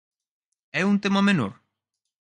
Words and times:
¿É 0.79 0.81
un 0.91 0.95
tema 1.03 1.21
menor? 1.29 1.51